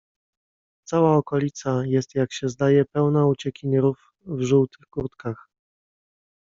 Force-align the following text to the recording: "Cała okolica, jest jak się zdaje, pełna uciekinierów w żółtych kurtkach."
"Cała 0.83 1.17
okolica, 1.17 1.85
jest 1.85 2.15
jak 2.15 2.33
się 2.33 2.49
zdaje, 2.49 2.85
pełna 2.85 3.25
uciekinierów 3.27 4.13
w 4.25 4.41
żółtych 4.41 4.85
kurtkach." 4.89 5.47